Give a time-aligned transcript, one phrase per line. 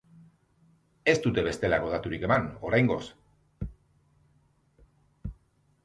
[1.13, 3.01] Ez dute bestelako daturik eman, oraingoz.